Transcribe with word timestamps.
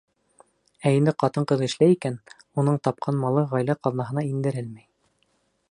Ә 0.89 0.93
инде 0.99 1.13
ҡатын-ҡыҙ 1.23 1.61
эшләй 1.67 1.93
икән, 1.97 2.17
уның 2.63 2.81
тапҡан 2.89 3.21
малы 3.27 3.47
ғаилә 3.53 3.77
ҡаҙнаһына 3.89 4.25
индерелмәй. 4.31 4.89